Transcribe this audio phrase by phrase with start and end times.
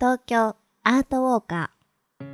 [0.00, 2.24] 東京アートウォーカー。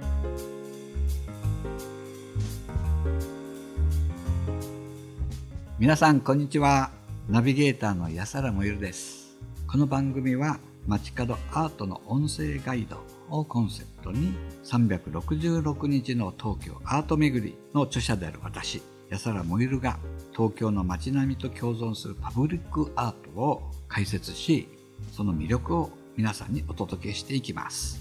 [5.78, 6.90] 皆さんこんにちは。
[7.28, 9.36] ナビゲーターの安原もゆるです。
[9.66, 14.32] この番組は街角アートの音声ガイドをコンセプトに
[14.64, 18.80] 366日の東京アート巡りの著者である私
[19.10, 19.98] 安原もゆるが
[20.32, 24.66] 東京の街並みと共存するパブリックアートを解説し
[25.12, 28.00] その魅力を皆さんにお届けしていきます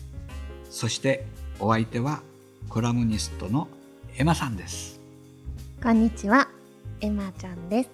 [0.70, 1.26] そして
[1.60, 2.22] お相手は
[2.68, 3.68] コラムニストの
[4.18, 5.84] エマさんですー。
[5.84, 6.50] こんにちは、
[7.02, 7.90] エマちゃんです。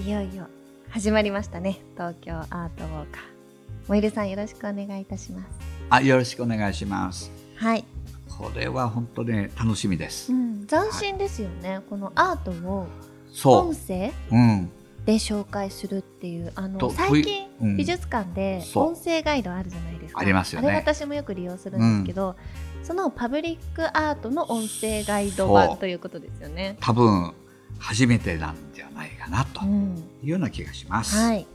[0.00, 0.46] いよいよ
[0.90, 1.80] 始まりましたね。
[1.94, 3.88] 東京アートウォーカー。
[3.88, 5.46] もいるさんよろしくお願いいたします。
[5.90, 7.84] あよろしくお願いしますはい。
[8.28, 11.80] これは本当ね楽しみです、うん、斬新ですよね。
[11.88, 12.86] このアートを
[13.32, 14.70] そ音声ううん
[15.08, 17.76] で紹介するっていうあのと最近、うん。
[17.78, 20.20] 美術館で音声ガイドあるじゃないですか。
[20.20, 20.68] ありますよね。
[20.68, 22.36] あれ私もよく利用するんですけど、
[22.82, 26.76] そのパブリックアートの音声ガイド版ということですよね。
[26.80, 27.32] 多分
[27.78, 29.96] 初めてなんじゃないかなとうん。
[30.22, 31.46] いうような気がします、はい、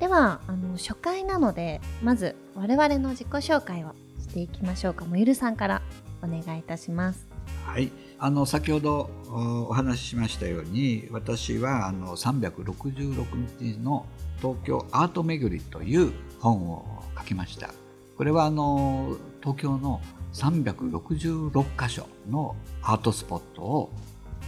[0.00, 5.04] ではあの初回なのでまず我々の自己紹介をしていきましょうか。
[5.04, 5.80] もゆるさんから
[6.22, 7.24] お願いいたします。
[7.64, 14.06] はい、あの先ほどおお話ししましたように私はあの366日の
[14.38, 17.70] 東京アート巡りという本を書きました。
[18.16, 20.00] これはあの東京の
[20.32, 23.92] 366箇所のアートスポットを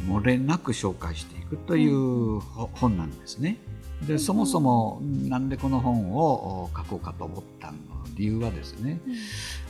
[0.06, 3.58] 漏れなく紹介していくというほ本なんですね
[4.06, 7.78] でそもそもなんでこの本を書こうかと思ったの
[8.14, 9.00] 理由はですね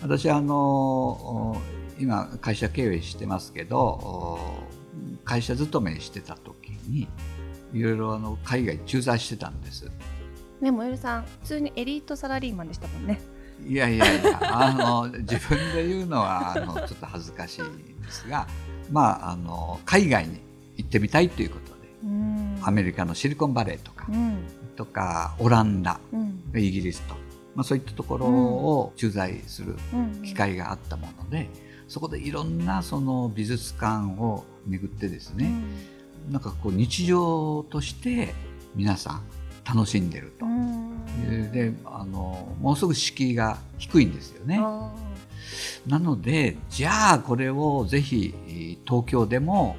[0.02, 1.56] 私あの
[1.98, 4.38] 今会社経営してますけど
[5.24, 7.08] 会社勤めしてた時に
[7.72, 9.90] いろいろあの海外駐在してたんです。
[10.60, 13.20] ねもゆるさん普通にエリートサラリーマンでしたもんね。
[13.66, 18.46] いやいやいやあの自分で言うのはあのちょっと恥ずかしいんですが
[18.90, 20.40] まああの海外に
[20.76, 21.77] 行ってみたいということ
[22.62, 24.38] アメリカのシリコンバレーとかうん。
[24.76, 26.42] とかオランダうん。
[26.56, 27.14] イギリスと、
[27.54, 31.48] まあ、そういったところを駐在するうん機会があったもので、
[31.88, 35.52] そこでいろんなその美術館を巡ってですね、
[36.30, 38.34] なんかこう日常として
[38.74, 39.22] 皆さん
[39.64, 40.46] 楽しんでると。
[40.46, 40.48] う。
[40.48, 40.88] ん。
[41.52, 44.58] であのものすごく敷居が低いんですよね。
[44.62, 44.92] あ
[45.86, 49.76] なのでじゃあこれをぜひえー東京でも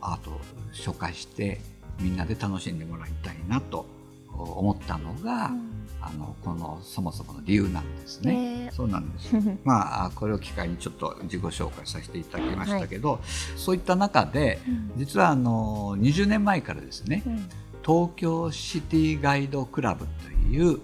[0.00, 0.40] アートを
[0.72, 1.60] 紹介して
[2.00, 3.86] みんなで楽しんでもらいたいなと
[4.32, 5.80] 思ったのが、うん。
[6.02, 8.64] あのこのそもそもの理由なんですね。
[8.64, 8.70] ね。
[8.72, 9.34] そうなんです。
[9.64, 13.20] まあ、これを機会にちょっと自己紹介させていただきましたけど、
[13.56, 14.92] そういった中でうん。
[14.96, 17.48] 実はあの20年前からですねうん。
[17.84, 20.80] 東京シティガイドクラブという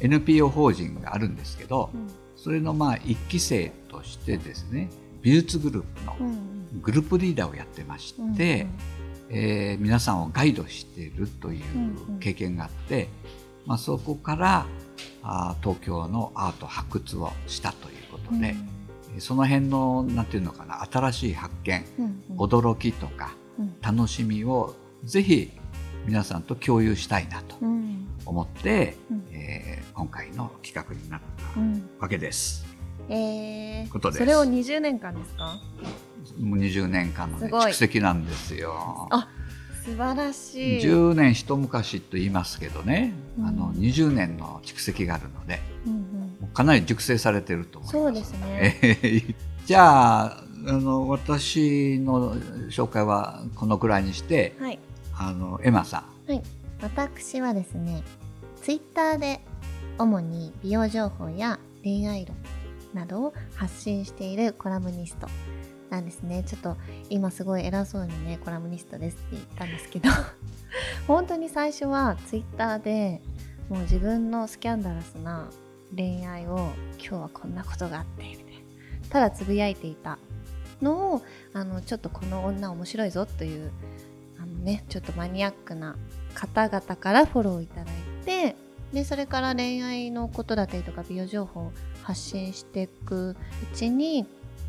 [0.00, 2.08] NPO 法人があるんですけどうん。
[2.34, 4.88] それのまあ一期生としてですね
[5.20, 6.56] 美術グループのうん。
[6.80, 8.66] グループリーダーをやってまして、
[9.30, 11.62] えー皆さんをガイドしているという
[12.20, 13.08] 経験があって、
[13.66, 14.66] まあ、そこから
[15.22, 18.54] あー東京のアート発掘をしたということで、
[19.18, 22.36] その辺のなんていうのかな新しい発見うんうん。
[22.38, 23.74] 驚きとかうん。
[23.80, 25.50] 楽しみをぜひ
[26.06, 28.06] 皆さんと共有したいなとうん。
[28.24, 29.24] 思って、うん。
[29.32, 31.20] えー今回の企画になっ
[31.54, 31.88] たうん。
[31.98, 32.66] わけです。
[33.08, 34.18] えーことです。
[34.18, 35.58] それを20年間ですか？
[36.40, 39.08] 20年間の、ね、蓄積なんですよ。
[39.10, 39.28] あ
[39.84, 40.80] 素晴らしい。
[40.80, 45.96] 10年一昔と言いますけどね、うんあの20年の蓄積があるのでうんう
[46.46, 47.98] んかなり熟成されてると思います。
[47.98, 48.78] そうですね。
[48.82, 49.34] えー
[49.66, 52.36] じゃああの私の
[52.70, 54.78] 紹介はこのくらいにしてはい。
[55.18, 56.42] あのエマさんはい。
[56.82, 58.02] 私はですね、
[58.62, 59.40] ツイッターで
[59.98, 62.36] 主に美容情報や恋愛論
[62.94, 65.26] などを発信しているコラムニスト
[65.90, 66.42] なんですね。
[66.44, 66.76] ちょっと
[67.10, 70.10] 今すごい偉そうにね、コラムニストですって言ったんですけど、
[71.06, 73.22] 本当に最初はツイッターで
[73.68, 75.48] もう自分のスキャンダラスな
[75.94, 78.50] 恋愛を今日はこんなことがあってみたいな
[79.08, 80.18] ただつぶやいていた
[80.82, 81.22] のを
[81.52, 83.72] あのちょっとこの女面白いぞという
[84.38, 85.96] あのねちょっとマニアックな
[86.34, 87.84] 方々からフォローいただい
[88.24, 88.56] て
[88.92, 91.72] でそれから恋愛のことだったりとか美容情報を
[92.02, 93.36] 発信していくう
[93.74, 94.26] ちに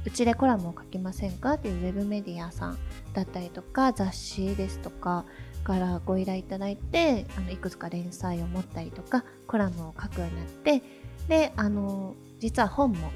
[0.07, 1.55] うちでコラムを書きませんか？
[1.55, 2.77] っていうウェブメディアさん
[3.13, 5.25] だったりとか雑誌ですとか
[5.65, 10.81] からご依頼いただいてあのいくつか連載を持ったりとかコラムを書くようになって
[11.27, 13.11] であの実は本も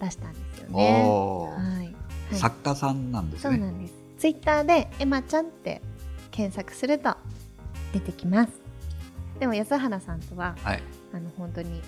[0.00, 1.02] 出したんですよね。
[1.02, 1.94] はい、はい
[2.38, 3.56] 作家さんなんですね。
[3.56, 3.94] そうなんです。
[4.16, 5.82] ツイッターでエマちゃんって
[6.30, 7.14] 検索すると
[7.92, 8.52] 出てきます。
[9.38, 10.82] でも安原さんとははい。
[11.12, 11.82] あの本当に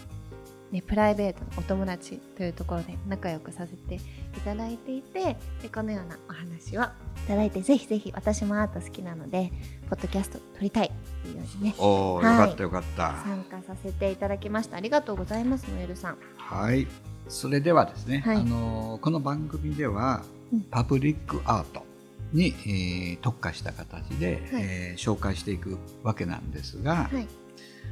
[0.73, 4.01] ね、プライベートのお友達というところで仲良くさせてい
[4.43, 6.87] ただいていてでこのようなお話をい
[7.29, 9.53] ただいてぜひぜひ私もアート好きなので
[9.91, 10.91] ポッドキャスト撮りたいっ
[11.23, 12.25] ていうようにねおお、はい。
[12.25, 13.15] よかったよかった。
[13.23, 14.79] 参加させていただきました。
[14.79, 16.19] ありがとうございますノエルさん。
[16.39, 16.87] はい。
[17.29, 18.37] それではですね、はい。
[18.39, 20.23] あのこの番組では、
[20.53, 20.63] うん。
[20.71, 21.85] パブリックアート
[22.33, 24.63] に、えー特化した形で、はい。
[24.63, 27.29] えー紹介していくわけなんですが、はい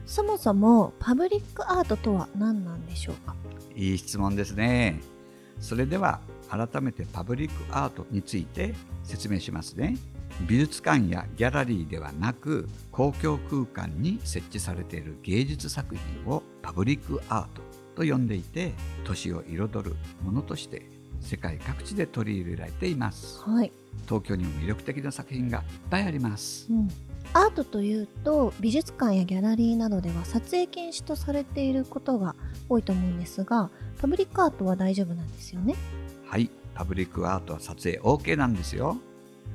[0.07, 3.35] そもそもパブリックアートとは何なんでしょうか？
[3.75, 5.01] いい質問ですね。
[5.61, 8.75] それでは改めてパブリックアートについて
[9.05, 9.97] 説明しますね。
[10.49, 17.47] 美術館やギャラリーではなく公共空間に設置されている芸術作品をパブリックアー
[17.95, 18.73] トと呼んでいて
[19.05, 20.83] 都市を彩るものとして
[21.21, 23.43] 世界各地で取り入れられています。
[23.43, 23.73] はい、
[24.07, 26.67] 東京にも魅力的な作品がいっぱいあります。
[26.71, 26.89] うん、
[27.33, 32.35] アートというと美術館やギャラリーなどでは撮影禁止とされていることが
[32.69, 35.77] 多いと思うんですがパブリックアートは大丈夫なんですよね？
[36.27, 38.97] はい、パブリックアートは撮影 OK なんですよ。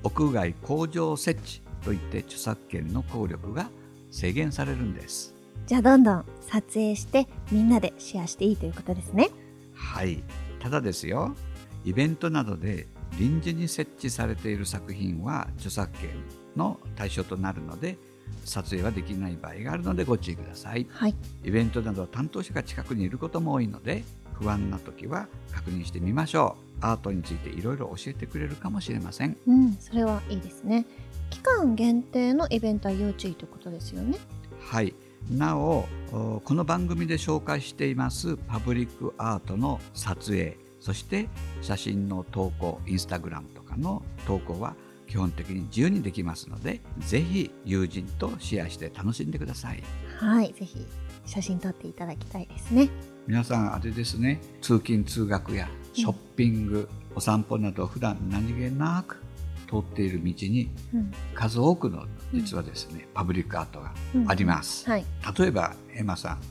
[0.04, 3.70] 屋外工場設置といって著作権の効力が
[4.12, 5.34] 制限されるんです。
[5.68, 9.30] じゃあどんどん撮影してみんなでシェアしていいということですね。
[9.74, 10.24] はい、
[10.60, 11.36] ただですよ、
[11.84, 12.88] イベントなどで
[13.20, 16.10] 臨時に設置されている作品は著作権
[16.56, 17.98] の対象となるので、
[18.44, 20.88] 撮影はできない場合があるのでご注意ください。
[20.90, 24.04] はいイベントなどは担当者が近くにいることも多いので、
[24.34, 26.66] 不安な時は確認してみましょう。
[26.82, 29.38] アートについていろいろ教えてくれるかもしれません。
[29.48, 30.86] うんそれはいいですね
[31.30, 34.18] 期間限定のイベントは要注意ということですよね
[34.62, 34.94] はい、
[35.30, 41.28] なおおこの番組で紹介していますパブリックアートの撮影そして
[41.64, 44.76] 写真の投稿インスタグラムとかの投稿は
[45.08, 49.82] 基本的に自由にできますのでぜひ友人とシェアして楽しんでください。
[50.20, 50.86] はいぜひ
[51.26, 52.90] 写真撮っていただきたいですね。
[53.26, 54.40] 皆さんあれですね。
[54.62, 59.24] 通勤通学やショッピング、お散歩など普段何気なく
[59.68, 61.12] 通っている道にうん。
[61.34, 63.92] 数多くの実はですね、パブリックアートが
[64.28, 65.06] あります、はい。
[65.36, 66.42] 例えばエマさん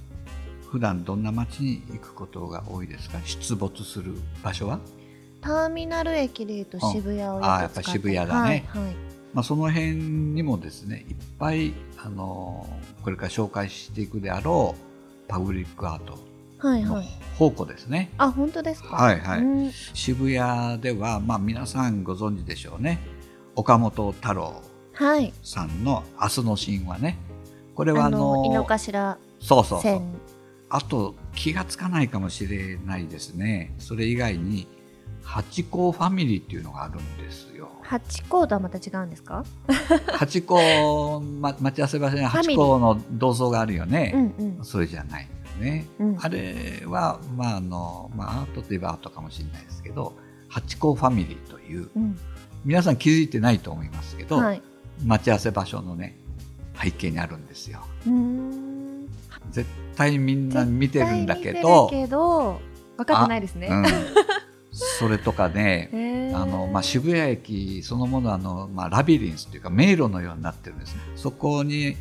[0.74, 3.20] 普段どんな街に行くことが多いですか？
[3.24, 4.12] 出没する
[4.42, 4.80] 場所は、
[5.40, 8.30] ターミナル駅でいうと渋谷をよく使ああやっぱ渋谷だね。
[8.32, 8.94] はいはい。
[9.32, 11.74] まあ、その辺にもですねいっぱい
[12.04, 12.66] あの
[13.04, 16.18] これから紹介していくであろうパブリックアート
[16.60, 17.08] のはいはい。
[17.34, 18.96] 宝庫ですね、あ本当ですか？
[18.96, 19.40] はいはい。
[19.42, 19.70] うん。
[19.70, 22.98] 渋谷では、まあ、皆さんご存知でしょうね。
[23.54, 24.60] 岡本太郎
[24.94, 25.32] はい。
[25.44, 27.18] さんの「明日の神話ね」
[27.76, 29.80] これはああのの井の頭そうそうそう。
[29.82, 30.02] 線
[30.70, 33.74] あと気がつかないかもしれないですね。
[33.78, 34.66] それ以外に
[35.22, 37.68] 八甲ファミリーっていうのがあるんですよ。
[37.82, 39.44] ハチ公とはまた違うんですか？
[40.18, 42.56] 八甲、ま、待ち合わせ場所にファミリー。
[42.56, 44.64] 八甲の銅像があるよね、うんうん。
[44.64, 45.28] それじゃないよ
[45.64, 46.16] ね、うん。
[46.20, 50.16] あれはまああの、まあ、アートといえばアートかもしれないですけど
[50.48, 52.18] 八甲ファミリーといううん。
[52.64, 54.62] 皆さん気づいてないと思いますけど、はい。
[55.04, 56.16] 待ち合わせ場所のね
[56.82, 57.80] 背景にあるんですよ。
[58.06, 58.63] うーん
[59.50, 62.60] 絶対みんな見てるんだけどけど
[62.96, 63.68] 分かってないですね。
[63.68, 63.84] うん、
[64.72, 71.00] それとかねあのまあ、渋谷駅そのものはあの、まあ、ラビリンスというか迷路のようになってるんですね。
[71.16, 71.96] そこに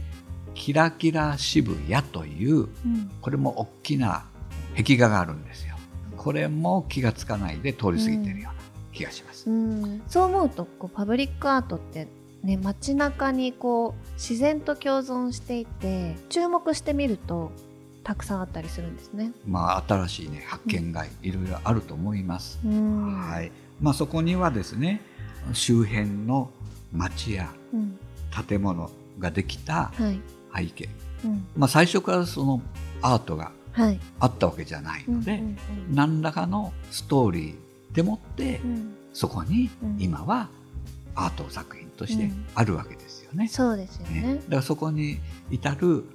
[0.56, 3.12] キラキラ渋谷といううん。
[3.22, 4.26] これも大きな
[4.76, 5.76] 壁画があるんですよ。
[6.18, 8.62] これも気がつかないで通り過ぎてるような
[8.94, 10.02] 気がします、うん。
[10.08, 12.08] そう思うとこうパブリックアートって
[12.44, 17.52] ね街中にこう自然と共存していて注目してみると
[18.04, 19.32] たくさんあったりするんですね。
[19.48, 23.18] まあ新しいね発見がいろいろあると思います、うん。
[23.18, 23.52] はい。
[23.82, 25.02] まあ、そこにはですね
[25.54, 26.50] 周辺の
[26.92, 27.98] 町やうん。
[28.48, 30.20] 建物ができたはい。
[30.56, 30.90] 背景、
[31.24, 31.46] うん。
[31.56, 32.62] まあ、最初からその
[33.02, 34.00] アートがはい。
[34.20, 35.58] あったわけじゃないので、うんうん。
[35.96, 38.96] 何らかのストーリーでもって、うん。
[39.14, 39.98] そこにうん。
[40.00, 40.50] 今は
[41.16, 42.46] アート作品としてうん。
[42.56, 43.48] あるわけですよね。
[43.48, 44.22] そうですよね。
[44.22, 44.36] ね。
[44.36, 45.20] だからそこに
[45.52, 46.06] 至る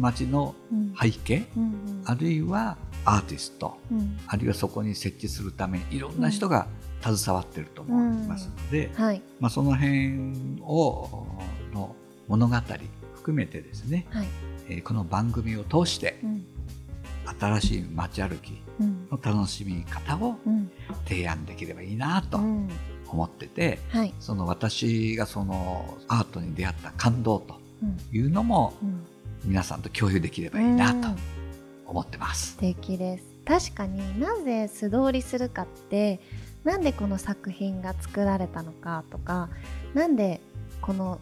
[0.00, 0.94] 町のうん。
[1.00, 2.02] 背景、うんうん。
[2.04, 4.18] あるいはアーティストうん。
[4.26, 6.66] あるいはそこに設置するためにいろんな人が
[7.02, 9.22] 携わってると思いますので、はい。
[9.40, 11.26] まあ、その辺を
[11.72, 11.94] の
[12.28, 12.56] 物語
[13.14, 14.26] 含めてですね、はい。
[14.68, 16.44] えーこの番組を通してうん。
[17.40, 19.08] 新しい街歩きうん。
[19.10, 20.70] の楽しみ方をうん。
[21.06, 22.68] 提案できればいいなとうん
[23.08, 24.14] 思ってて、はい。
[24.20, 27.98] その私がそのアートに出会った感動とうん。
[28.16, 29.06] いうのもうん。
[29.44, 31.08] 皆さんと共有できればいいなと
[31.86, 32.52] 思ってます。
[32.52, 32.58] 素。
[32.58, 33.24] 敵です。
[33.44, 36.20] 確かになぜ素通りするかって
[36.64, 39.48] なんでこの作品が作られたのかとか
[39.94, 40.40] なんで
[40.82, 41.20] この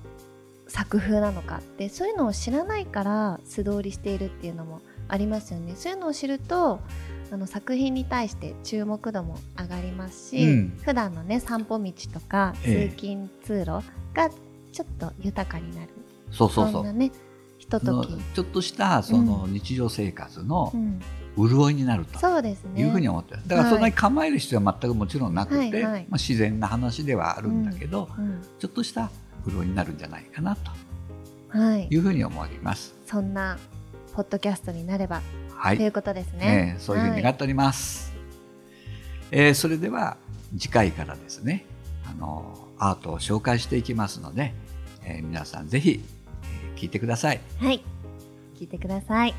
[0.67, 5.75] 作風なのかってそういうのを知らないから素通りしているっていうのもありますよね。
[5.77, 6.81] そういうのを知ると
[7.35, 10.79] あの作品に対して注目度も上がりますし、うん。
[10.83, 12.89] 普段のね散歩道とかええ。
[12.91, 14.31] 通勤通路が
[14.73, 15.89] ちょっと豊かになる、
[16.31, 17.11] そうそうそんなね
[17.59, 20.73] ひととき、ちょっとしたその日常生活の
[21.37, 22.19] うん、潤いになると。
[22.19, 22.83] そうですね。
[22.83, 23.41] いうふうに思ってる。
[23.47, 25.83] だからそんなに構える必要は全くもちろんなくて、はいはい。
[25.83, 28.43] まあ、自然な話ではあるんだけど、うん。
[28.59, 29.11] ちょっとした
[29.49, 30.71] 潤いになるんじゃないかなと
[31.49, 32.95] はい、いうふうに思います。
[33.07, 33.35] そん。
[33.35, 33.59] な
[34.15, 35.23] ポッドキャストになれば、
[35.57, 36.47] はい、ということですね。
[36.47, 38.13] ね、そういうふうに願はっております。
[39.31, 40.17] えーそれでは
[40.57, 41.65] 次回からですね
[42.09, 44.55] あのアートを紹介していきますので、
[45.05, 46.01] えー皆さんぜひ、
[46.43, 47.41] えー聞いてください。
[47.59, 47.83] はい、
[48.59, 49.35] 聞いてください